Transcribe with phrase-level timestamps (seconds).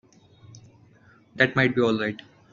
[1.35, 2.19] That might be all right.